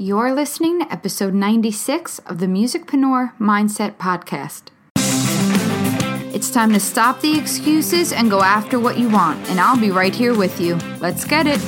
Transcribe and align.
You're 0.00 0.32
listening 0.32 0.78
to 0.78 0.92
episode 0.92 1.34
96 1.34 2.20
of 2.20 2.38
the 2.38 2.46
Musicpreneur 2.46 3.36
Mindset 3.40 3.96
Podcast. 3.96 4.68
It's 6.32 6.52
time 6.52 6.72
to 6.72 6.78
stop 6.78 7.20
the 7.20 7.36
excuses 7.36 8.12
and 8.12 8.30
go 8.30 8.40
after 8.40 8.78
what 8.78 8.96
you 8.96 9.08
want, 9.08 9.50
and 9.50 9.58
I'll 9.58 9.76
be 9.76 9.90
right 9.90 10.14
here 10.14 10.36
with 10.36 10.60
you. 10.60 10.76
Let's 11.00 11.24
get 11.24 11.48
it. 11.48 11.58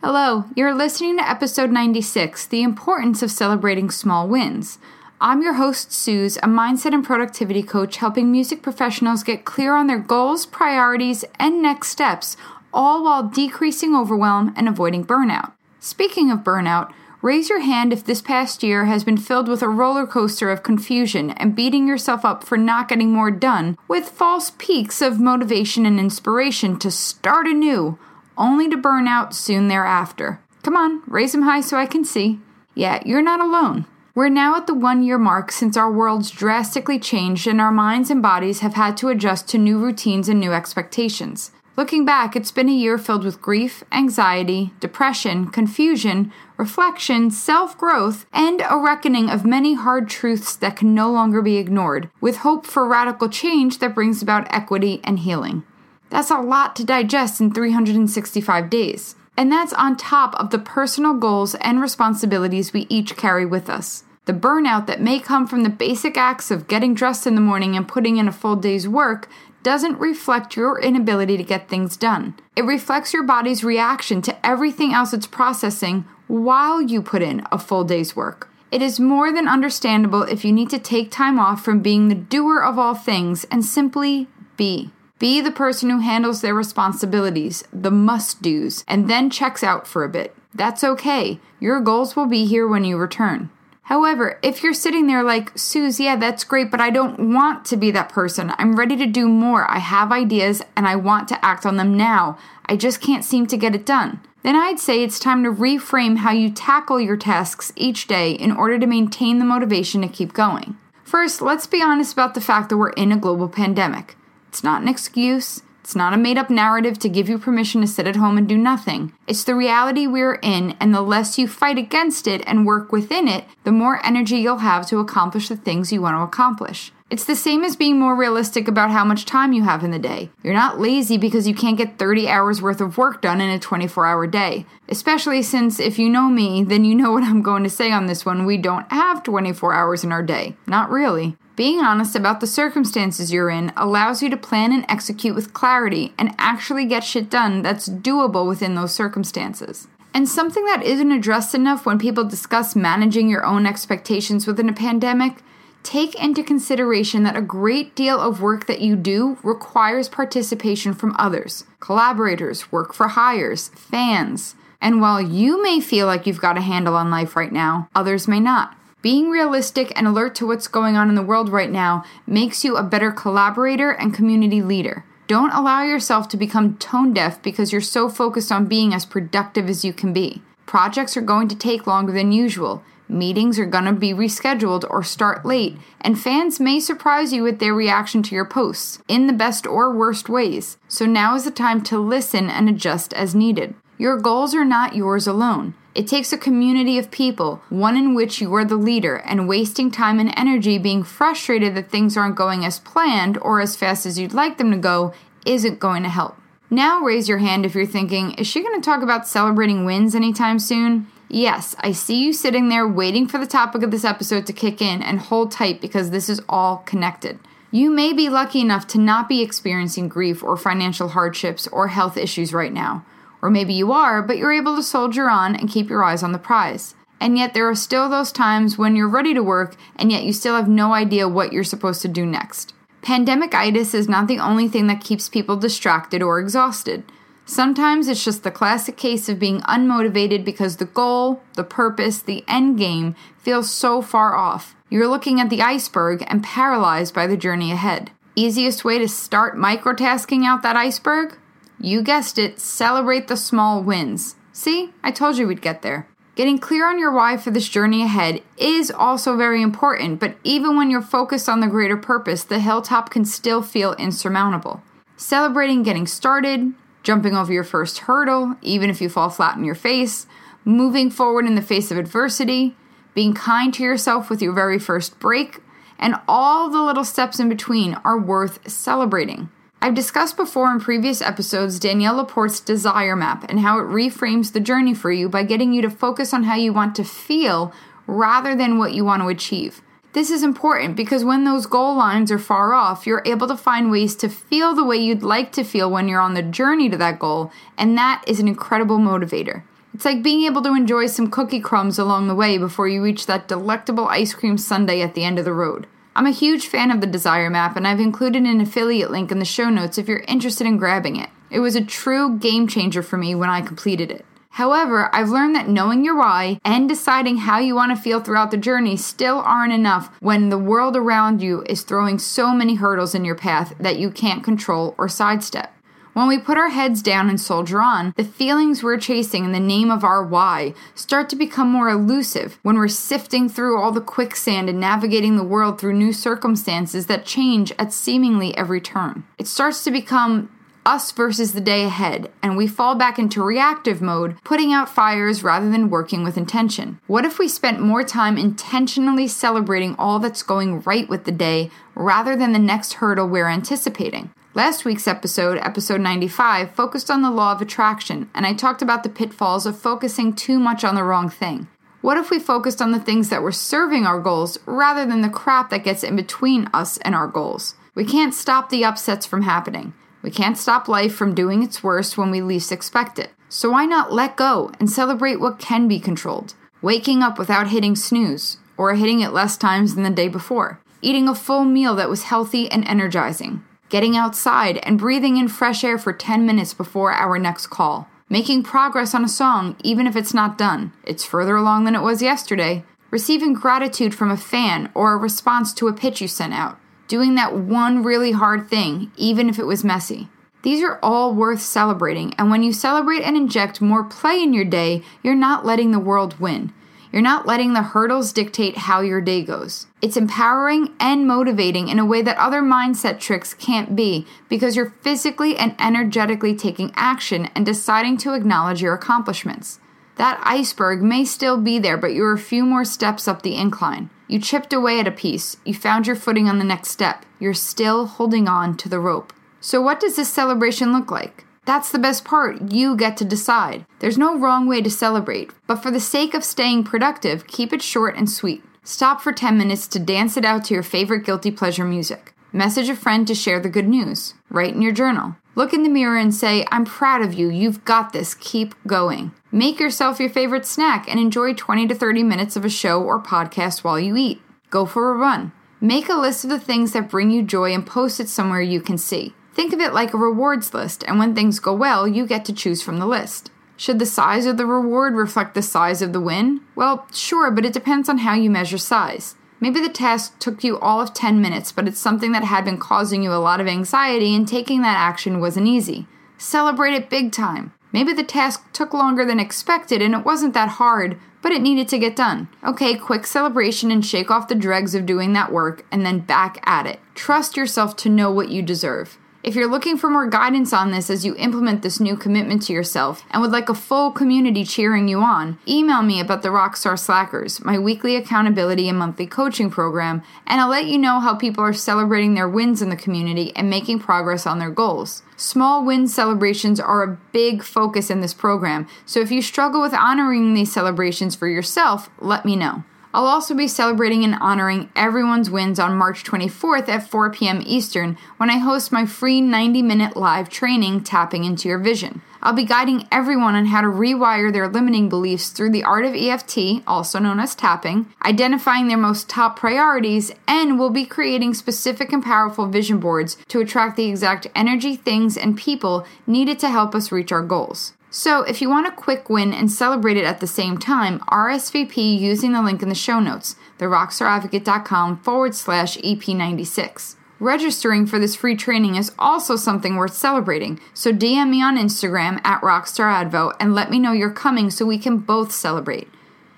Hello, 0.00 0.44
you're 0.54 0.72
listening 0.72 1.16
to 1.16 1.28
episode 1.28 1.72
96 1.72 2.46
The 2.46 2.62
Importance 2.62 3.20
of 3.24 3.32
Celebrating 3.32 3.90
Small 3.90 4.28
Wins. 4.28 4.78
I'm 5.20 5.42
your 5.42 5.54
host, 5.54 5.90
Suze, 5.90 6.36
a 6.36 6.42
mindset 6.42 6.94
and 6.94 7.04
productivity 7.04 7.64
coach 7.64 7.96
helping 7.96 8.30
music 8.30 8.62
professionals 8.62 9.24
get 9.24 9.44
clear 9.44 9.74
on 9.74 9.88
their 9.88 9.98
goals, 9.98 10.46
priorities, 10.46 11.24
and 11.40 11.60
next 11.60 11.88
steps, 11.88 12.36
all 12.72 13.02
while 13.02 13.24
decreasing 13.24 13.96
overwhelm 13.96 14.54
and 14.56 14.68
avoiding 14.68 15.04
burnout. 15.04 15.54
Speaking 15.88 16.30
of 16.30 16.40
burnout, 16.40 16.92
raise 17.22 17.48
your 17.48 17.60
hand 17.60 17.94
if 17.94 18.04
this 18.04 18.20
past 18.20 18.62
year 18.62 18.84
has 18.84 19.04
been 19.04 19.16
filled 19.16 19.48
with 19.48 19.62
a 19.62 19.70
roller 19.70 20.06
coaster 20.06 20.50
of 20.50 20.62
confusion 20.62 21.30
and 21.30 21.56
beating 21.56 21.88
yourself 21.88 22.26
up 22.26 22.44
for 22.44 22.58
not 22.58 22.88
getting 22.88 23.10
more 23.10 23.30
done, 23.30 23.78
with 23.88 24.10
false 24.10 24.52
peaks 24.58 25.00
of 25.00 25.18
motivation 25.18 25.86
and 25.86 25.98
inspiration 25.98 26.78
to 26.80 26.90
start 26.90 27.46
anew, 27.46 27.98
only 28.36 28.68
to 28.68 28.76
burn 28.76 29.08
out 29.08 29.34
soon 29.34 29.68
thereafter. 29.68 30.40
Come 30.62 30.76
on, 30.76 31.02
raise 31.06 31.32
them 31.32 31.44
high 31.44 31.62
so 31.62 31.78
I 31.78 31.86
can 31.86 32.04
see. 32.04 32.38
Yeah, 32.74 33.02
you're 33.06 33.22
not 33.22 33.40
alone. 33.40 33.86
We're 34.14 34.28
now 34.28 34.56
at 34.56 34.66
the 34.66 34.74
one 34.74 35.02
year 35.02 35.16
mark 35.16 35.50
since 35.50 35.74
our 35.74 35.90
worlds 35.90 36.30
drastically 36.30 36.98
changed 36.98 37.46
and 37.46 37.62
our 37.62 37.72
minds 37.72 38.10
and 38.10 38.20
bodies 38.20 38.60
have 38.60 38.74
had 38.74 38.98
to 38.98 39.08
adjust 39.08 39.48
to 39.48 39.58
new 39.58 39.78
routines 39.78 40.28
and 40.28 40.38
new 40.38 40.52
expectations. 40.52 41.50
Looking 41.78 42.04
back, 42.04 42.34
it's 42.34 42.50
been 42.50 42.68
a 42.68 42.72
year 42.72 42.98
filled 42.98 43.22
with 43.22 43.40
grief, 43.40 43.84
anxiety, 43.92 44.72
depression, 44.80 45.46
confusion, 45.46 46.32
reflection, 46.56 47.30
self 47.30 47.78
growth, 47.78 48.26
and 48.32 48.60
a 48.68 48.76
reckoning 48.76 49.30
of 49.30 49.46
many 49.46 49.74
hard 49.74 50.08
truths 50.08 50.56
that 50.56 50.74
can 50.74 50.92
no 50.92 51.08
longer 51.08 51.40
be 51.40 51.56
ignored, 51.56 52.10
with 52.20 52.38
hope 52.38 52.66
for 52.66 52.84
radical 52.84 53.28
change 53.28 53.78
that 53.78 53.94
brings 53.94 54.20
about 54.20 54.52
equity 54.52 55.00
and 55.04 55.20
healing. 55.20 55.62
That's 56.10 56.32
a 56.32 56.40
lot 56.40 56.74
to 56.74 56.84
digest 56.84 57.40
in 57.40 57.54
365 57.54 58.68
days. 58.68 59.14
And 59.36 59.52
that's 59.52 59.72
on 59.72 59.96
top 59.96 60.34
of 60.34 60.50
the 60.50 60.58
personal 60.58 61.14
goals 61.14 61.54
and 61.60 61.80
responsibilities 61.80 62.72
we 62.72 62.88
each 62.88 63.16
carry 63.16 63.46
with 63.46 63.70
us. 63.70 64.02
The 64.28 64.34
burnout 64.34 64.86
that 64.88 65.00
may 65.00 65.20
come 65.20 65.46
from 65.46 65.62
the 65.62 65.70
basic 65.70 66.18
acts 66.18 66.50
of 66.50 66.68
getting 66.68 66.92
dressed 66.92 67.26
in 67.26 67.34
the 67.34 67.40
morning 67.40 67.74
and 67.76 67.88
putting 67.88 68.18
in 68.18 68.28
a 68.28 68.32
full 68.32 68.56
day's 68.56 68.86
work 68.86 69.26
doesn't 69.62 69.98
reflect 69.98 70.56
your 70.56 70.80
inability 70.80 71.36
to 71.36 71.42
get 71.42 71.68
things 71.68 71.96
done. 71.96 72.34
It 72.56 72.62
reflects 72.62 73.12
your 73.12 73.22
body's 73.22 73.64
reaction 73.64 74.22
to 74.22 74.46
everything 74.46 74.92
else 74.92 75.12
it's 75.12 75.26
processing 75.26 76.04
while 76.26 76.80
you 76.80 77.02
put 77.02 77.22
in 77.22 77.44
a 77.50 77.58
full 77.58 77.84
day's 77.84 78.14
work. 78.14 78.48
It 78.70 78.82
is 78.82 79.00
more 79.00 79.32
than 79.32 79.48
understandable 79.48 80.22
if 80.22 80.44
you 80.44 80.52
need 80.52 80.70
to 80.70 80.78
take 80.78 81.10
time 81.10 81.38
off 81.38 81.64
from 81.64 81.80
being 81.80 82.08
the 82.08 82.14
doer 82.14 82.60
of 82.60 82.78
all 82.78 82.94
things 82.94 83.44
and 83.50 83.64
simply 83.64 84.28
be. 84.56 84.90
Be 85.18 85.40
the 85.40 85.50
person 85.50 85.90
who 85.90 85.98
handles 86.00 86.42
their 86.42 86.54
responsibilities, 86.54 87.64
the 87.72 87.90
must 87.90 88.42
do's, 88.42 88.84
and 88.86 89.08
then 89.08 89.30
checks 89.30 89.64
out 89.64 89.86
for 89.86 90.04
a 90.04 90.08
bit. 90.08 90.34
That's 90.54 90.84
okay. 90.84 91.40
Your 91.58 91.80
goals 91.80 92.14
will 92.14 92.26
be 92.26 92.44
here 92.44 92.68
when 92.68 92.84
you 92.84 92.96
return. 92.96 93.50
However, 93.88 94.38
if 94.42 94.62
you're 94.62 94.74
sitting 94.74 95.06
there 95.06 95.22
like, 95.22 95.56
Suze, 95.56 95.98
yeah, 95.98 96.14
that's 96.14 96.44
great, 96.44 96.70
but 96.70 96.78
I 96.78 96.90
don't 96.90 97.32
want 97.32 97.64
to 97.64 97.76
be 97.78 97.90
that 97.92 98.10
person. 98.10 98.52
I'm 98.58 98.78
ready 98.78 98.98
to 98.98 99.06
do 99.06 99.26
more. 99.26 99.64
I 99.70 99.78
have 99.78 100.12
ideas 100.12 100.60
and 100.76 100.86
I 100.86 100.94
want 100.94 101.26
to 101.28 101.42
act 101.42 101.64
on 101.64 101.78
them 101.78 101.96
now. 101.96 102.36
I 102.66 102.76
just 102.76 103.00
can't 103.00 103.24
seem 103.24 103.46
to 103.46 103.56
get 103.56 103.74
it 103.74 103.86
done. 103.86 104.20
Then 104.42 104.56
I'd 104.56 104.78
say 104.78 105.02
it's 105.02 105.18
time 105.18 105.42
to 105.42 105.50
reframe 105.50 106.18
how 106.18 106.32
you 106.32 106.50
tackle 106.50 107.00
your 107.00 107.16
tasks 107.16 107.72
each 107.76 108.06
day 108.06 108.32
in 108.32 108.52
order 108.52 108.78
to 108.78 108.86
maintain 108.86 109.38
the 109.38 109.46
motivation 109.46 110.02
to 110.02 110.08
keep 110.08 110.34
going. 110.34 110.76
First, 111.02 111.40
let's 111.40 111.66
be 111.66 111.80
honest 111.80 112.12
about 112.12 112.34
the 112.34 112.42
fact 112.42 112.68
that 112.68 112.76
we're 112.76 112.90
in 112.90 113.10
a 113.10 113.16
global 113.16 113.48
pandemic. 113.48 114.16
It's 114.48 114.62
not 114.62 114.82
an 114.82 114.88
excuse. 114.88 115.62
It's 115.88 115.96
not 115.96 116.12
a 116.12 116.18
made 116.18 116.36
up 116.36 116.50
narrative 116.50 116.98
to 116.98 117.08
give 117.08 117.30
you 117.30 117.38
permission 117.38 117.80
to 117.80 117.86
sit 117.86 118.06
at 118.06 118.16
home 118.16 118.36
and 118.36 118.46
do 118.46 118.58
nothing. 118.58 119.14
It's 119.26 119.42
the 119.42 119.54
reality 119.54 120.06
we're 120.06 120.34
in, 120.42 120.76
and 120.78 120.92
the 120.92 121.00
less 121.00 121.38
you 121.38 121.48
fight 121.48 121.78
against 121.78 122.26
it 122.26 122.42
and 122.46 122.66
work 122.66 122.92
within 122.92 123.26
it, 123.26 123.46
the 123.64 123.72
more 123.72 124.04
energy 124.04 124.36
you'll 124.36 124.58
have 124.58 124.86
to 124.88 124.98
accomplish 124.98 125.48
the 125.48 125.56
things 125.56 125.90
you 125.90 126.02
want 126.02 126.14
to 126.18 126.20
accomplish. 126.20 126.92
It's 127.10 127.24
the 127.24 127.36
same 127.36 127.64
as 127.64 127.74
being 127.74 127.98
more 127.98 128.14
realistic 128.14 128.68
about 128.68 128.90
how 128.90 129.02
much 129.02 129.24
time 129.24 129.54
you 129.54 129.62
have 129.62 129.82
in 129.82 129.92
the 129.92 129.98
day. 129.98 130.28
You're 130.42 130.52
not 130.52 130.78
lazy 130.78 131.16
because 131.16 131.48
you 131.48 131.54
can't 131.54 131.78
get 131.78 131.98
30 131.98 132.28
hours 132.28 132.60
worth 132.60 132.82
of 132.82 132.98
work 132.98 133.22
done 133.22 133.40
in 133.40 133.48
a 133.48 133.58
24 133.58 134.04
hour 134.04 134.26
day. 134.26 134.66
Especially 134.90 135.40
since, 135.40 135.80
if 135.80 135.98
you 135.98 136.10
know 136.10 136.28
me, 136.28 136.62
then 136.62 136.84
you 136.84 136.94
know 136.94 137.12
what 137.12 137.24
I'm 137.24 137.40
going 137.40 137.64
to 137.64 137.70
say 137.70 137.90
on 137.90 138.06
this 138.06 138.26
one. 138.26 138.44
We 138.44 138.58
don't 138.58 138.90
have 138.92 139.22
24 139.22 139.72
hours 139.72 140.04
in 140.04 140.12
our 140.12 140.22
day. 140.22 140.54
Not 140.66 140.90
really. 140.90 141.38
Being 141.56 141.80
honest 141.80 142.14
about 142.14 142.40
the 142.40 142.46
circumstances 142.46 143.32
you're 143.32 143.48
in 143.48 143.72
allows 143.74 144.22
you 144.22 144.28
to 144.28 144.36
plan 144.36 144.70
and 144.70 144.84
execute 144.86 145.34
with 145.34 145.54
clarity 145.54 146.12
and 146.18 146.34
actually 146.38 146.84
get 146.84 147.04
shit 147.04 147.30
done 147.30 147.62
that's 147.62 147.88
doable 147.88 148.46
within 148.46 148.74
those 148.74 148.94
circumstances. 148.94 149.88
And 150.12 150.28
something 150.28 150.64
that 150.66 150.82
isn't 150.82 151.10
addressed 151.10 151.54
enough 151.54 151.86
when 151.86 151.98
people 151.98 152.24
discuss 152.24 152.76
managing 152.76 153.30
your 153.30 153.46
own 153.46 153.64
expectations 153.66 154.46
within 154.46 154.68
a 154.68 154.74
pandemic 154.74 155.42
take 155.88 156.14
into 156.16 156.42
consideration 156.42 157.22
that 157.22 157.34
a 157.34 157.40
great 157.40 157.94
deal 157.94 158.20
of 158.20 158.42
work 158.42 158.66
that 158.66 158.82
you 158.82 158.94
do 158.94 159.38
requires 159.42 160.06
participation 160.06 160.92
from 160.92 161.16
others 161.18 161.64
collaborators, 161.80 162.70
work 162.70 162.92
for 162.92 163.08
hires, 163.08 163.68
fans. 163.68 164.54
And 164.82 165.00
while 165.00 165.18
you 165.18 165.62
may 165.62 165.80
feel 165.80 166.06
like 166.06 166.26
you've 166.26 166.42
got 166.42 166.58
a 166.58 166.60
handle 166.60 166.94
on 166.94 167.10
life 167.10 167.34
right 167.34 167.50
now, 167.50 167.88
others 167.94 168.28
may 168.28 168.38
not. 168.38 168.76
Being 169.00 169.30
realistic 169.30 169.90
and 169.96 170.06
alert 170.06 170.34
to 170.34 170.46
what's 170.46 170.68
going 170.68 170.94
on 170.94 171.08
in 171.08 171.14
the 171.14 171.22
world 171.22 171.48
right 171.48 171.70
now 171.70 172.04
makes 172.26 172.64
you 172.64 172.76
a 172.76 172.82
better 172.82 173.10
collaborator 173.10 173.90
and 173.90 174.12
community 174.12 174.60
leader. 174.60 175.06
Don't 175.26 175.52
allow 175.52 175.84
yourself 175.84 176.28
to 176.28 176.36
become 176.36 176.76
tone 176.76 177.14
deaf 177.14 177.40
because 177.42 177.72
you're 177.72 177.80
so 177.80 178.10
focused 178.10 178.52
on 178.52 178.66
being 178.66 178.92
as 178.92 179.06
productive 179.06 179.70
as 179.70 179.86
you 179.86 179.94
can 179.94 180.12
be. 180.12 180.42
Projects 180.66 181.16
are 181.16 181.22
going 181.22 181.48
to 181.48 181.56
take 181.56 181.86
longer 181.86 182.12
than 182.12 182.30
usual. 182.30 182.82
Meetings 183.10 183.58
are 183.58 183.66
going 183.66 183.86
to 183.86 183.92
be 183.92 184.12
rescheduled 184.12 184.84
or 184.90 185.02
start 185.02 185.46
late, 185.46 185.76
and 186.00 186.20
fans 186.20 186.60
may 186.60 186.78
surprise 186.78 187.32
you 187.32 187.42
with 187.42 187.58
their 187.58 187.72
reaction 187.72 188.22
to 188.24 188.34
your 188.34 188.44
posts, 188.44 188.98
in 189.08 189.26
the 189.26 189.32
best 189.32 189.66
or 189.66 189.94
worst 189.94 190.28
ways. 190.28 190.76
So 190.88 191.06
now 191.06 191.34
is 191.34 191.44
the 191.44 191.50
time 191.50 191.82
to 191.84 191.98
listen 191.98 192.50
and 192.50 192.68
adjust 192.68 193.14
as 193.14 193.34
needed. 193.34 193.74
Your 193.96 194.18
goals 194.18 194.54
are 194.54 194.64
not 194.64 194.94
yours 194.94 195.26
alone. 195.26 195.74
It 195.94 196.06
takes 196.06 196.32
a 196.32 196.38
community 196.38 196.98
of 196.98 197.10
people, 197.10 197.62
one 197.70 197.96
in 197.96 198.14
which 198.14 198.40
you 198.40 198.54
are 198.54 198.64
the 198.64 198.76
leader, 198.76 199.16
and 199.16 199.48
wasting 199.48 199.90
time 199.90 200.20
and 200.20 200.32
energy 200.36 200.76
being 200.76 201.02
frustrated 201.02 201.74
that 201.74 201.90
things 201.90 202.16
aren't 202.16 202.36
going 202.36 202.64
as 202.64 202.78
planned 202.78 203.38
or 203.38 203.60
as 203.60 203.74
fast 203.74 204.04
as 204.04 204.18
you'd 204.18 204.34
like 204.34 204.58
them 204.58 204.70
to 204.70 204.76
go 204.76 205.14
isn't 205.46 205.80
going 205.80 206.02
to 206.02 206.08
help. 206.10 206.36
Now 206.70 207.00
raise 207.00 207.28
your 207.28 207.38
hand 207.38 207.64
if 207.64 207.74
you're 207.74 207.86
thinking, 207.86 208.32
is 208.32 208.46
she 208.46 208.62
going 208.62 208.78
to 208.78 208.84
talk 208.84 209.02
about 209.02 209.26
celebrating 209.26 209.86
wins 209.86 210.14
anytime 210.14 210.58
soon? 210.58 211.06
Yes, 211.28 211.76
I 211.80 211.92
see 211.92 212.24
you 212.24 212.32
sitting 212.32 212.68
there 212.68 212.88
waiting 212.88 213.28
for 213.28 213.38
the 213.38 213.46
topic 213.46 213.82
of 213.82 213.90
this 213.90 214.04
episode 214.04 214.46
to 214.46 214.52
kick 214.52 214.80
in 214.80 215.02
and 215.02 215.20
hold 215.20 215.50
tight 215.50 215.80
because 215.80 216.10
this 216.10 216.28
is 216.28 216.40
all 216.48 216.78
connected. 216.78 217.38
You 217.70 217.90
may 217.90 218.14
be 218.14 218.30
lucky 218.30 218.62
enough 218.62 218.86
to 218.88 218.98
not 218.98 219.28
be 219.28 219.42
experiencing 219.42 220.08
grief 220.08 220.42
or 220.42 220.56
financial 220.56 221.08
hardships 221.08 221.66
or 221.66 221.88
health 221.88 222.16
issues 222.16 222.54
right 222.54 222.72
now. 222.72 223.04
Or 223.42 223.50
maybe 223.50 223.74
you 223.74 223.92
are, 223.92 224.22
but 224.22 224.38
you're 224.38 224.52
able 224.52 224.74
to 224.76 224.82
soldier 224.82 225.28
on 225.28 225.54
and 225.54 225.68
keep 225.68 225.90
your 225.90 226.02
eyes 226.02 226.22
on 226.22 226.32
the 226.32 226.38
prize. 226.38 226.94
And 227.20 227.36
yet, 227.36 227.52
there 227.52 227.68
are 227.68 227.74
still 227.74 228.08
those 228.08 228.32
times 228.32 228.78
when 228.78 228.96
you're 228.96 229.08
ready 229.08 229.34
to 229.34 229.42
work, 229.42 229.76
and 229.96 230.10
yet 230.10 230.22
you 230.22 230.32
still 230.32 230.56
have 230.56 230.68
no 230.68 230.94
idea 230.94 231.28
what 231.28 231.52
you're 231.52 231.64
supposed 231.64 232.00
to 232.02 232.08
do 232.08 232.24
next. 232.24 232.72
Pandemicitis 233.02 233.94
is 233.94 234.08
not 234.08 234.28
the 234.28 234.38
only 234.38 234.66
thing 234.66 234.86
that 234.86 235.04
keeps 235.04 235.28
people 235.28 235.56
distracted 235.56 236.22
or 236.22 236.40
exhausted. 236.40 237.04
Sometimes 237.48 238.08
it's 238.08 238.22
just 238.22 238.42
the 238.42 238.50
classic 238.50 238.98
case 238.98 239.26
of 239.26 239.38
being 239.38 239.62
unmotivated 239.62 240.44
because 240.44 240.76
the 240.76 240.84
goal, 240.84 241.40
the 241.54 241.64
purpose, 241.64 242.20
the 242.20 242.44
end 242.46 242.76
game 242.76 243.16
feels 243.38 243.70
so 243.70 244.02
far 244.02 244.34
off. 244.34 244.76
You're 244.90 245.08
looking 245.08 245.40
at 245.40 245.48
the 245.48 245.62
iceberg 245.62 246.22
and 246.26 246.44
paralyzed 246.44 247.14
by 247.14 247.26
the 247.26 247.38
journey 247.38 247.72
ahead. 247.72 248.10
Easiest 248.36 248.84
way 248.84 248.98
to 248.98 249.08
start 249.08 249.56
microtasking 249.56 250.44
out 250.44 250.60
that 250.60 250.76
iceberg? 250.76 251.38
You 251.80 252.02
guessed 252.02 252.38
it, 252.38 252.60
celebrate 252.60 253.28
the 253.28 253.36
small 253.36 253.82
wins. 253.82 254.36
See, 254.52 254.92
I 255.02 255.10
told 255.10 255.38
you 255.38 255.48
we'd 255.48 255.62
get 255.62 255.80
there. 255.80 256.06
Getting 256.34 256.58
clear 256.58 256.86
on 256.86 256.98
your 256.98 257.12
why 257.12 257.38
for 257.38 257.50
this 257.50 257.70
journey 257.70 258.02
ahead 258.02 258.42
is 258.58 258.90
also 258.90 259.38
very 259.38 259.62
important, 259.62 260.20
but 260.20 260.36
even 260.44 260.76
when 260.76 260.90
you're 260.90 261.00
focused 261.00 261.48
on 261.48 261.60
the 261.60 261.66
greater 261.66 261.96
purpose, 261.96 262.44
the 262.44 262.60
hilltop 262.60 263.08
can 263.08 263.24
still 263.24 263.62
feel 263.62 263.94
insurmountable. 263.94 264.82
Celebrating 265.16 265.82
getting 265.82 266.06
started, 266.06 266.74
jumping 267.02 267.34
over 267.34 267.52
your 267.52 267.64
first 267.64 267.98
hurdle, 267.98 268.56
even 268.62 268.90
if 268.90 269.00
you 269.00 269.08
fall 269.08 269.30
flat 269.30 269.56
on 269.56 269.64
your 269.64 269.74
face, 269.74 270.26
moving 270.64 271.10
forward 271.10 271.46
in 271.46 271.54
the 271.54 271.62
face 271.62 271.90
of 271.90 271.98
adversity, 271.98 272.76
being 273.14 273.34
kind 273.34 273.72
to 273.74 273.82
yourself 273.82 274.30
with 274.30 274.42
your 274.42 274.52
very 274.52 274.78
first 274.78 275.18
break, 275.18 275.60
and 275.98 276.14
all 276.28 276.70
the 276.70 276.82
little 276.82 277.04
steps 277.04 277.40
in 277.40 277.48
between 277.48 277.94
are 278.04 278.18
worth 278.18 278.68
celebrating. 278.70 279.48
I've 279.80 279.94
discussed 279.94 280.36
before 280.36 280.72
in 280.72 280.80
previous 280.80 281.22
episodes 281.22 281.78
Danielle 281.78 282.16
Laporte's 282.16 282.60
desire 282.60 283.14
map 283.14 283.48
and 283.48 283.60
how 283.60 283.78
it 283.78 283.84
reframes 283.84 284.52
the 284.52 284.60
journey 284.60 284.92
for 284.92 285.12
you 285.12 285.28
by 285.28 285.44
getting 285.44 285.72
you 285.72 285.82
to 285.82 285.90
focus 285.90 286.34
on 286.34 286.44
how 286.44 286.56
you 286.56 286.72
want 286.72 286.96
to 286.96 287.04
feel 287.04 287.72
rather 288.06 288.56
than 288.56 288.78
what 288.78 288.92
you 288.92 289.04
want 289.04 289.22
to 289.22 289.28
achieve. 289.28 289.80
This 290.18 290.32
is 290.32 290.42
important 290.42 290.96
because 290.96 291.24
when 291.24 291.44
those 291.44 291.66
goal 291.66 291.94
lines 291.94 292.32
are 292.32 292.40
far 292.40 292.74
off, 292.74 293.06
you're 293.06 293.22
able 293.24 293.46
to 293.46 293.56
find 293.56 293.88
ways 293.88 294.16
to 294.16 294.28
feel 294.28 294.74
the 294.74 294.82
way 294.82 294.96
you'd 294.96 295.22
like 295.22 295.52
to 295.52 295.62
feel 295.62 295.88
when 295.88 296.08
you're 296.08 296.20
on 296.20 296.34
the 296.34 296.42
journey 296.42 296.88
to 296.88 296.96
that 296.96 297.20
goal, 297.20 297.52
and 297.76 297.96
that 297.96 298.24
is 298.26 298.40
an 298.40 298.48
incredible 298.48 298.98
motivator. 298.98 299.62
It's 299.94 300.04
like 300.04 300.24
being 300.24 300.44
able 300.44 300.60
to 300.62 300.74
enjoy 300.74 301.06
some 301.06 301.30
cookie 301.30 301.60
crumbs 301.60 302.00
along 302.00 302.26
the 302.26 302.34
way 302.34 302.58
before 302.58 302.88
you 302.88 303.00
reach 303.00 303.26
that 303.26 303.46
delectable 303.46 304.08
ice 304.08 304.34
cream 304.34 304.58
sundae 304.58 305.02
at 305.02 305.14
the 305.14 305.22
end 305.22 305.38
of 305.38 305.44
the 305.44 305.52
road. 305.52 305.86
I'm 306.16 306.26
a 306.26 306.32
huge 306.32 306.66
fan 306.66 306.90
of 306.90 307.00
the 307.00 307.06
Desire 307.06 307.48
Map, 307.48 307.76
and 307.76 307.86
I've 307.86 308.00
included 308.00 308.42
an 308.42 308.60
affiliate 308.60 309.12
link 309.12 309.30
in 309.30 309.38
the 309.38 309.44
show 309.44 309.70
notes 309.70 309.98
if 309.98 310.08
you're 310.08 310.24
interested 310.26 310.66
in 310.66 310.78
grabbing 310.78 311.14
it. 311.14 311.30
It 311.48 311.60
was 311.60 311.76
a 311.76 311.84
true 311.84 312.38
game 312.38 312.66
changer 312.66 313.04
for 313.04 313.18
me 313.18 313.36
when 313.36 313.50
I 313.50 313.60
completed 313.60 314.10
it. 314.10 314.26
However, 314.50 315.08
I've 315.14 315.28
learned 315.28 315.54
that 315.54 315.68
knowing 315.68 316.04
your 316.04 316.16
why 316.16 316.60
and 316.64 316.88
deciding 316.88 317.38
how 317.38 317.58
you 317.58 317.74
want 317.74 317.96
to 317.96 318.02
feel 318.02 318.20
throughout 318.20 318.50
the 318.50 318.56
journey 318.56 318.96
still 318.96 319.38
aren't 319.38 319.72
enough 319.72 320.10
when 320.20 320.48
the 320.48 320.58
world 320.58 320.96
around 320.96 321.40
you 321.40 321.62
is 321.68 321.82
throwing 321.82 322.18
so 322.18 322.52
many 322.52 322.74
hurdles 322.74 323.14
in 323.14 323.24
your 323.24 323.36
path 323.36 323.74
that 323.78 323.98
you 323.98 324.10
can't 324.10 324.42
control 324.42 324.94
or 324.98 325.08
sidestep. 325.08 325.72
When 326.18 326.26
we 326.26 326.38
put 326.38 326.58
our 326.58 326.70
heads 326.70 327.00
down 327.00 327.28
and 327.30 327.40
soldier 327.40 327.80
on, 327.80 328.12
the 328.16 328.24
feelings 328.24 328.82
we're 328.82 328.98
chasing 328.98 329.44
in 329.44 329.52
the 329.52 329.60
name 329.60 329.88
of 329.88 330.02
our 330.02 330.24
why 330.24 330.74
start 330.96 331.28
to 331.30 331.36
become 331.36 331.68
more 331.70 331.88
elusive 331.88 332.58
when 332.62 332.76
we're 332.76 332.88
sifting 332.88 333.48
through 333.48 333.80
all 333.80 333.92
the 333.92 334.00
quicksand 334.00 334.68
and 334.68 334.80
navigating 334.80 335.36
the 335.36 335.44
world 335.44 335.80
through 335.80 335.92
new 335.92 336.12
circumstances 336.12 337.06
that 337.06 337.24
change 337.24 337.72
at 337.78 337.92
seemingly 337.92 338.56
every 338.56 338.80
turn. 338.80 339.22
It 339.38 339.46
starts 339.46 339.84
to 339.84 339.92
become 339.92 340.50
us 340.88 341.12
versus 341.12 341.52
the 341.52 341.60
day 341.60 341.84
ahead, 341.84 342.30
and 342.42 342.56
we 342.56 342.66
fall 342.66 342.94
back 342.94 343.18
into 343.18 343.42
reactive 343.42 344.00
mode, 344.00 344.42
putting 344.42 344.72
out 344.72 344.88
fires 344.88 345.42
rather 345.42 345.68
than 345.70 345.90
working 345.90 346.24
with 346.24 346.38
intention. 346.38 346.98
What 347.06 347.26
if 347.26 347.38
we 347.38 347.46
spent 347.46 347.78
more 347.78 348.02
time 348.02 348.38
intentionally 348.38 349.28
celebrating 349.28 349.94
all 349.96 350.18
that's 350.18 350.42
going 350.42 350.80
right 350.80 351.06
with 351.06 351.24
the 351.24 351.32
day 351.32 351.70
rather 351.94 352.34
than 352.34 352.54
the 352.54 352.58
next 352.58 352.94
hurdle 352.94 353.28
we're 353.28 353.48
anticipating? 353.48 354.30
Last 354.54 354.86
week's 354.86 355.06
episode, 355.06 355.58
episode 355.58 356.00
95, 356.00 356.70
focused 356.70 357.10
on 357.10 357.20
the 357.20 357.30
law 357.30 357.52
of 357.52 357.60
attraction, 357.60 358.30
and 358.34 358.46
I 358.46 358.54
talked 358.54 358.80
about 358.80 359.02
the 359.02 359.10
pitfalls 359.10 359.66
of 359.66 359.78
focusing 359.78 360.32
too 360.32 360.58
much 360.58 360.84
on 360.84 360.94
the 360.94 361.04
wrong 361.04 361.28
thing. 361.28 361.68
What 362.00 362.16
if 362.16 362.30
we 362.30 362.38
focused 362.38 362.80
on 362.80 362.92
the 362.92 362.98
things 362.98 363.28
that 363.28 363.42
were 363.42 363.52
serving 363.52 364.06
our 364.06 364.20
goals 364.20 364.58
rather 364.64 365.04
than 365.04 365.20
the 365.20 365.28
crap 365.28 365.68
that 365.68 365.84
gets 365.84 366.02
in 366.02 366.16
between 366.16 366.70
us 366.72 366.96
and 366.98 367.14
our 367.14 367.28
goals? 367.28 367.74
We 367.94 368.06
can't 368.06 368.32
stop 368.32 368.70
the 368.70 368.86
upsets 368.86 369.26
from 369.26 369.42
happening. 369.42 369.92
We 370.22 370.30
can't 370.30 370.58
stop 370.58 370.88
life 370.88 371.14
from 371.14 371.34
doing 371.34 371.62
its 371.62 371.82
worst 371.82 372.18
when 372.18 372.30
we 372.30 372.42
least 372.42 372.72
expect 372.72 373.18
it. 373.18 373.30
So 373.48 373.70
why 373.70 373.86
not 373.86 374.12
let 374.12 374.36
go 374.36 374.72
and 374.80 374.90
celebrate 374.90 375.40
what 375.40 375.58
can 375.58 375.88
be 375.88 376.00
controlled? 376.00 376.54
Waking 376.82 377.22
up 377.22 377.38
without 377.38 377.68
hitting 377.68 377.96
snooze, 377.96 378.58
or 378.76 378.94
hitting 378.94 379.20
it 379.20 379.32
less 379.32 379.56
times 379.56 379.94
than 379.94 380.04
the 380.04 380.10
day 380.10 380.28
before. 380.28 380.80
Eating 381.00 381.28
a 381.28 381.34
full 381.34 381.64
meal 381.64 381.94
that 381.94 382.10
was 382.10 382.24
healthy 382.24 382.70
and 382.70 382.86
energizing. 382.86 383.64
Getting 383.88 384.16
outside 384.16 384.78
and 384.82 384.98
breathing 384.98 385.36
in 385.36 385.48
fresh 385.48 385.82
air 385.82 385.96
for 385.96 386.12
10 386.12 386.44
minutes 386.44 386.74
before 386.74 387.12
our 387.12 387.38
next 387.38 387.68
call. 387.68 388.08
Making 388.28 388.62
progress 388.62 389.14
on 389.14 389.24
a 389.24 389.28
song 389.28 389.76
even 389.82 390.06
if 390.06 390.14
it's 390.14 390.34
not 390.34 390.58
done. 390.58 390.92
It's 391.04 391.24
further 391.24 391.56
along 391.56 391.84
than 391.84 391.94
it 391.94 392.02
was 392.02 392.20
yesterday. 392.20 392.84
Receiving 393.10 393.54
gratitude 393.54 394.14
from 394.14 394.30
a 394.30 394.36
fan 394.36 394.90
or 394.94 395.14
a 395.14 395.16
response 395.16 395.72
to 395.74 395.88
a 395.88 395.94
pitch 395.94 396.20
you 396.20 396.28
sent 396.28 396.52
out 396.52 396.78
doing 397.08 397.34
that 397.34 397.56
one 397.56 398.02
really 398.02 398.32
hard 398.32 398.68
thing, 398.68 399.10
even 399.16 399.48
if 399.48 399.58
it 399.58 399.66
was 399.66 399.82
messy. 399.82 400.28
These 400.62 400.82
are 400.82 400.98
all 401.02 401.34
worth 401.34 401.60
celebrating, 401.60 402.34
and 402.34 402.50
when 402.50 402.62
you 402.62 402.72
celebrate 402.72 403.22
and 403.22 403.36
inject 403.36 403.80
more 403.80 404.04
play 404.04 404.42
in 404.42 404.52
your 404.52 404.64
day, 404.64 405.02
you're 405.22 405.34
not 405.34 405.64
letting 405.64 405.90
the 405.90 405.98
world 405.98 406.38
win. 406.38 406.72
You're 407.10 407.22
not 407.22 407.46
letting 407.46 407.72
the 407.72 407.82
hurdles 407.82 408.32
dictate 408.32 408.76
how 408.76 409.00
your 409.00 409.20
day 409.20 409.42
goes. 409.42 409.86
It's 410.02 410.16
empowering 410.16 410.94
and 411.00 411.26
motivating 411.26 411.88
in 411.88 411.98
a 411.98 412.04
way 412.04 412.20
that 412.22 412.36
other 412.36 412.60
mindset 412.60 413.18
tricks 413.18 413.54
can't 413.54 413.96
be 413.96 414.26
because 414.48 414.76
you're 414.76 414.94
physically 415.02 415.56
and 415.56 415.74
energetically 415.78 416.54
taking 416.54 416.92
action 416.94 417.48
and 417.54 417.64
deciding 417.64 418.18
to 418.18 418.34
acknowledge 418.34 418.82
your 418.82 418.94
accomplishments. 418.94 419.80
That 420.18 420.40
iceberg 420.42 421.00
may 421.00 421.24
still 421.24 421.56
be 421.56 421.78
there, 421.78 421.96
but 421.96 422.12
you're 422.12 422.32
a 422.32 422.38
few 422.38 422.64
more 422.64 422.84
steps 422.84 423.28
up 423.28 423.42
the 423.42 423.54
incline. 423.56 424.10
You 424.26 424.40
chipped 424.40 424.72
away 424.72 424.98
at 424.98 425.06
a 425.06 425.12
piece. 425.12 425.56
You 425.64 425.74
found 425.74 426.08
your 426.08 426.16
footing 426.16 426.48
on 426.48 426.58
the 426.58 426.64
next 426.64 426.90
step. 426.90 427.24
You're 427.38 427.54
still 427.54 428.06
holding 428.06 428.48
on 428.48 428.76
to 428.78 428.88
the 428.88 428.98
rope. 428.98 429.32
So, 429.60 429.80
what 429.80 430.00
does 430.00 430.16
this 430.16 430.32
celebration 430.32 430.92
look 430.92 431.12
like? 431.12 431.44
That's 431.66 431.92
the 431.92 432.00
best 432.00 432.24
part. 432.24 432.72
You 432.72 432.96
get 432.96 433.16
to 433.18 433.24
decide. 433.24 433.86
There's 434.00 434.18
no 434.18 434.36
wrong 434.36 434.66
way 434.66 434.82
to 434.82 434.90
celebrate, 434.90 435.52
but 435.66 435.76
for 435.76 435.90
the 435.90 436.00
sake 436.00 436.34
of 436.34 436.42
staying 436.42 436.84
productive, 436.84 437.46
keep 437.46 437.72
it 437.72 437.82
short 437.82 438.16
and 438.16 438.28
sweet. 438.28 438.64
Stop 438.82 439.20
for 439.20 439.32
10 439.32 439.56
minutes 439.56 439.86
to 439.88 439.98
dance 439.98 440.36
it 440.36 440.44
out 440.44 440.64
to 440.64 440.74
your 440.74 440.82
favorite 440.82 441.24
guilty 441.24 441.50
pleasure 441.50 441.84
music. 441.84 442.34
Message 442.52 442.88
a 442.88 442.96
friend 442.96 443.26
to 443.26 443.34
share 443.34 443.60
the 443.60 443.68
good 443.68 443.86
news. 443.86 444.34
Write 444.48 444.74
in 444.74 444.82
your 444.82 444.92
journal. 444.92 445.36
Look 445.54 445.74
in 445.74 445.82
the 445.82 445.88
mirror 445.88 446.16
and 446.16 446.34
say, 446.34 446.64
I'm 446.70 446.84
proud 446.84 447.20
of 447.20 447.34
you. 447.34 447.50
You've 447.50 447.84
got 447.84 448.12
this. 448.12 448.34
Keep 448.34 448.74
going. 448.86 449.32
Make 449.50 449.80
yourself 449.80 450.20
your 450.20 450.28
favorite 450.28 450.66
snack 450.66 451.08
and 451.08 451.18
enjoy 451.18 451.54
20 451.54 451.88
to 451.88 451.94
30 451.94 452.22
minutes 452.22 452.54
of 452.54 452.66
a 452.66 452.68
show 452.68 453.02
or 453.02 453.18
podcast 453.18 453.82
while 453.82 453.98
you 453.98 454.14
eat. 454.14 454.42
Go 454.68 454.84
for 454.84 455.10
a 455.10 455.16
run. 455.16 455.52
Make 455.80 456.10
a 456.10 456.14
list 456.14 456.44
of 456.44 456.50
the 456.50 456.60
things 456.60 456.92
that 456.92 457.08
bring 457.08 457.30
you 457.30 457.42
joy 457.42 457.72
and 457.72 457.86
post 457.86 458.20
it 458.20 458.28
somewhere 458.28 458.60
you 458.60 458.82
can 458.82 458.98
see. 458.98 459.34
Think 459.54 459.72
of 459.72 459.80
it 459.80 459.94
like 459.94 460.12
a 460.12 460.18
rewards 460.18 460.74
list, 460.74 461.02
and 461.08 461.18
when 461.18 461.34
things 461.34 461.60
go 461.60 461.72
well, 461.72 462.06
you 462.06 462.26
get 462.26 462.44
to 462.44 462.52
choose 462.52 462.82
from 462.82 462.98
the 462.98 463.06
list. 463.06 463.50
Should 463.78 463.98
the 463.98 464.06
size 464.06 464.44
of 464.44 464.58
the 464.58 464.66
reward 464.66 465.14
reflect 465.14 465.54
the 465.54 465.62
size 465.62 466.02
of 466.02 466.12
the 466.12 466.20
win? 466.20 466.60
Well, 466.74 467.06
sure, 467.10 467.50
but 467.50 467.64
it 467.64 467.72
depends 467.72 468.10
on 468.10 468.18
how 468.18 468.34
you 468.34 468.50
measure 468.50 468.76
size. 468.76 469.34
Maybe 469.60 469.80
the 469.80 469.88
task 469.88 470.38
took 470.38 470.62
you 470.62 470.78
all 470.78 471.00
of 471.00 471.14
10 471.14 471.40
minutes, 471.40 471.72
but 471.72 471.88
it's 471.88 471.98
something 471.98 472.32
that 472.32 472.44
had 472.44 472.66
been 472.66 472.78
causing 472.78 473.22
you 473.22 473.32
a 473.32 473.40
lot 473.40 473.62
of 473.62 473.66
anxiety, 473.66 474.34
and 474.34 474.46
taking 474.46 474.82
that 474.82 474.98
action 474.98 475.40
wasn't 475.40 475.68
easy. 475.68 476.06
Celebrate 476.36 476.92
it 476.92 477.08
big 477.08 477.32
time. 477.32 477.72
Maybe 477.92 478.12
the 478.12 478.22
task 478.22 478.72
took 478.72 478.92
longer 478.92 479.24
than 479.24 479.40
expected 479.40 480.02
and 480.02 480.14
it 480.14 480.24
wasn't 480.24 480.54
that 480.54 480.70
hard, 480.70 481.18
but 481.40 481.52
it 481.52 481.62
needed 481.62 481.88
to 481.88 481.98
get 481.98 482.16
done. 482.16 482.48
Okay, 482.66 482.96
quick 482.96 483.26
celebration 483.26 483.90
and 483.90 484.04
shake 484.04 484.30
off 484.30 484.48
the 484.48 484.54
dregs 484.54 484.94
of 484.94 485.06
doing 485.06 485.32
that 485.32 485.52
work, 485.52 485.86
and 485.90 486.04
then 486.04 486.18
back 486.18 486.60
at 486.66 486.86
it. 486.86 487.00
Trust 487.14 487.56
yourself 487.56 487.96
to 487.96 488.08
know 488.08 488.30
what 488.30 488.50
you 488.50 488.60
deserve. 488.60 489.18
If 489.40 489.54
you're 489.54 489.70
looking 489.70 489.96
for 489.96 490.10
more 490.10 490.26
guidance 490.26 490.72
on 490.72 490.90
this 490.90 491.08
as 491.08 491.24
you 491.24 491.36
implement 491.36 491.82
this 491.82 492.00
new 492.00 492.16
commitment 492.16 492.62
to 492.62 492.72
yourself 492.72 493.22
and 493.30 493.40
would 493.40 493.52
like 493.52 493.68
a 493.68 493.74
full 493.74 494.10
community 494.10 494.64
cheering 494.64 495.06
you 495.06 495.20
on, 495.20 495.58
email 495.66 496.02
me 496.02 496.18
about 496.18 496.42
the 496.42 496.48
Rockstar 496.48 496.98
Slackers, 496.98 497.64
my 497.64 497.78
weekly 497.78 498.16
accountability 498.16 498.88
and 498.88 498.98
monthly 498.98 499.28
coaching 499.28 499.70
program, 499.70 500.22
and 500.44 500.60
I'll 500.60 500.68
let 500.68 500.86
you 500.86 500.98
know 500.98 501.20
how 501.20 501.36
people 501.36 501.62
are 501.62 501.72
celebrating 501.72 502.34
their 502.34 502.48
wins 502.48 502.82
in 502.82 502.90
the 502.90 502.96
community 502.96 503.54
and 503.54 503.70
making 503.70 504.00
progress 504.00 504.44
on 504.44 504.58
their 504.58 504.70
goals. 504.70 505.22
Small 505.36 505.84
win 505.84 506.08
celebrations 506.08 506.80
are 506.80 507.04
a 507.04 507.18
big 507.30 507.62
focus 507.62 508.10
in 508.10 508.20
this 508.20 508.34
program, 508.34 508.88
so 509.06 509.20
if 509.20 509.30
you 509.30 509.40
struggle 509.40 509.80
with 509.80 509.94
honoring 509.94 510.54
these 510.54 510.72
celebrations 510.72 511.36
for 511.36 511.46
yourself, 511.46 512.10
let 512.18 512.44
me 512.44 512.56
know. 512.56 512.82
I'll 513.14 513.26
also 513.26 513.54
be 513.54 513.68
celebrating 513.68 514.22
and 514.22 514.34
honoring 514.34 514.90
everyone's 514.94 515.48
wins 515.48 515.78
on 515.78 515.96
March 515.96 516.24
24th 516.24 516.88
at 516.88 517.08
4 517.08 517.30
p.m. 517.30 517.62
Eastern 517.64 518.18
when 518.36 518.50
I 518.50 518.58
host 518.58 518.92
my 518.92 519.06
free 519.06 519.40
90 519.40 519.80
minute 519.80 520.16
live 520.16 520.50
training, 520.50 521.04
Tapping 521.04 521.44
into 521.44 521.68
Your 521.68 521.78
Vision. 521.78 522.20
I'll 522.42 522.52
be 522.52 522.66
guiding 522.66 523.08
everyone 523.10 523.54
on 523.54 523.66
how 523.66 523.80
to 523.80 523.88
rewire 523.88 524.52
their 524.52 524.68
limiting 524.68 525.08
beliefs 525.08 525.48
through 525.48 525.70
the 525.70 525.82
art 525.82 526.04
of 526.04 526.14
EFT, 526.14 526.84
also 526.86 527.18
known 527.18 527.40
as 527.40 527.54
tapping, 527.54 528.12
identifying 528.24 528.88
their 528.88 528.96
most 528.96 529.28
top 529.28 529.58
priorities, 529.58 530.30
and 530.46 530.78
we'll 530.78 530.90
be 530.90 531.04
creating 531.04 531.54
specific 531.54 532.12
and 532.12 532.22
powerful 532.22 532.66
vision 532.66 533.00
boards 533.00 533.38
to 533.48 533.60
attract 533.60 533.96
the 533.96 534.08
exact 534.08 534.46
energy, 534.54 534.94
things, 534.94 535.36
and 535.36 535.56
people 535.56 536.06
needed 536.26 536.58
to 536.60 536.68
help 536.68 536.94
us 536.94 537.10
reach 537.10 537.32
our 537.32 537.42
goals. 537.42 537.94
So, 538.10 538.42
if 538.42 538.62
you 538.62 538.70
want 538.70 538.86
a 538.86 538.92
quick 538.92 539.28
win 539.28 539.52
and 539.52 539.70
celebrate 539.70 540.16
it 540.16 540.24
at 540.24 540.40
the 540.40 540.46
same 540.46 540.78
time, 540.78 541.20
RSVP 541.20 542.18
using 542.18 542.52
the 542.52 542.62
link 542.62 542.82
in 542.82 542.88
the 542.88 542.94
show 542.94 543.20
notes, 543.20 543.56
therockstaradvocate.com 543.78 545.18
forward 545.18 545.54
slash 545.54 545.98
EP96. 545.98 547.16
Registering 547.40 548.06
for 548.06 548.18
this 548.18 548.34
free 548.34 548.56
training 548.56 548.96
is 548.96 549.12
also 549.18 549.54
something 549.54 549.94
worth 549.96 550.14
celebrating, 550.14 550.80
so 550.94 551.12
DM 551.12 551.50
me 551.50 551.62
on 551.62 551.76
Instagram 551.76 552.40
at 552.44 552.62
RockstarAdvo 552.62 553.54
and 553.60 553.74
let 553.74 553.90
me 553.90 553.98
know 553.98 554.12
you're 554.12 554.30
coming 554.30 554.70
so 554.70 554.84
we 554.84 554.98
can 554.98 555.18
both 555.18 555.52
celebrate. 555.52 556.08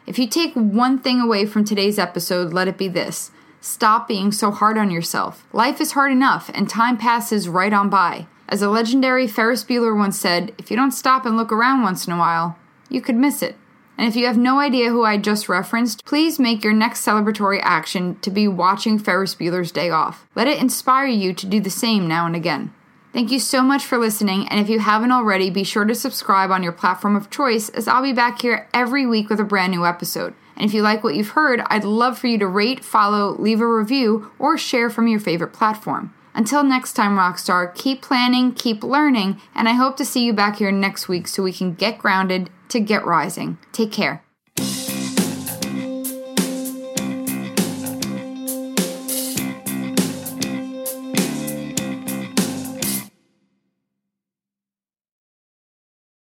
If 0.07 0.19
you 0.19 0.27
take 0.27 0.55
one 0.55 0.99
thing 0.99 1.21
away 1.21 1.45
from 1.45 1.65
today's 1.65 1.99
episode, 1.99 2.53
let 2.53 2.69
it 2.69 2.79
be 2.79 2.89
this 2.89 3.31
stop 3.61 4.09
being 4.09 4.33
so 4.33 4.51
hard 4.51 4.79
on 4.79 4.91
yourself. 4.91 5.45
Life 5.53 5.81
is 5.81 5.93
hard 5.93 6.13
enough, 6.13 6.51
and 6.55 6.69
time 6.69 6.97
passes 6.97 7.49
right 7.49 7.73
on 7.73 7.91
by. 7.91 8.27
As 8.51 8.63
a 8.63 8.69
legendary 8.69 9.29
Ferris 9.29 9.63
Bueller 9.63 9.97
once 9.97 10.19
said, 10.19 10.53
if 10.59 10.73
you 10.73 10.77
don't 10.77 10.91
stop 10.91 11.25
and 11.25 11.37
look 11.37 11.53
around 11.53 11.83
once 11.83 12.09
in 12.09 12.13
a 12.13 12.19
while, 12.19 12.59
you 12.89 13.01
could 13.01 13.15
miss 13.15 13.45
it. 13.45 13.55
And 13.97 14.09
if 14.09 14.17
you 14.17 14.27
have 14.27 14.37
no 14.37 14.59
idea 14.59 14.91
who 14.91 15.05
I 15.05 15.19
just 15.19 15.49
referenced, 15.49 16.05
please 16.05 16.41
make 16.41 16.65
your 16.65 16.73
next 16.73 17.07
celebratory 17.07 17.61
action 17.63 18.19
to 18.23 18.31
be 18.31 18.49
watching 18.49 18.99
Ferris 18.99 19.37
Bueller's 19.37 19.71
Day 19.71 19.91
Off. 19.91 20.27
Let 20.35 20.49
it 20.49 20.61
inspire 20.61 21.07
you 21.07 21.33
to 21.33 21.47
do 21.47 21.61
the 21.61 21.71
same 21.71 22.09
now 22.09 22.27
and 22.27 22.35
again. 22.35 22.75
Thank 23.13 23.31
you 23.31 23.39
so 23.39 23.63
much 23.63 23.85
for 23.85 23.99
listening, 23.99 24.49
and 24.49 24.59
if 24.59 24.69
you 24.69 24.81
haven't 24.81 25.13
already, 25.13 25.49
be 25.51 25.63
sure 25.63 25.85
to 25.85 25.95
subscribe 25.95 26.51
on 26.51 26.65
your 26.65 26.73
platform 26.73 27.15
of 27.15 27.31
choice 27.31 27.69
as 27.69 27.87
I'll 27.87 28.03
be 28.03 28.13
back 28.13 28.43
here 28.43 28.69
every 28.75 29.07
week 29.07 29.29
with 29.31 29.39
a 29.39 29.45
brand 29.45 29.73
new 29.73 29.87
episode. 29.87 30.35
And 30.57 30.65
if 30.65 30.75
you 30.75 30.83
like 30.83 31.05
what 31.05 31.15
you've 31.15 31.31
heard, 31.31 31.63
I'd 31.67 31.85
love 31.85 32.19
for 32.19 32.27
you 32.27 32.39
to 32.39 32.49
rate, 32.49 32.85
follow, 32.85 33.37
leave 33.39 33.61
a 33.61 33.67
review, 33.67 34.33
or 34.41 34.59
share 34.59 34.91
from 34.91 35.07
your 35.07 35.21
favorite 35.21 35.53
platform. 35.53 36.15
Until 36.35 36.63
next 36.63 36.93
time, 36.93 37.17
Rockstar, 37.17 37.75
keep 37.75 38.03
planning, 38.03 38.53
keep 38.53 38.85
learning, 38.85 39.41
and 39.55 39.69
I 39.69 39.73
hope 39.73 39.97
to 39.97 40.05
see 40.05 40.25
you 40.25 40.33
back 40.33 40.57
here 40.57 40.73
next 40.73 41.09
week 41.09 41.27
so 41.27 41.43
we 41.43 41.53
can 41.53 41.75
get 41.75 41.99
grounded 41.99 42.51
to 42.69 42.81
get 42.81 43.05
rising. 43.05 43.59
Take 43.73 43.93
care. 43.93 44.23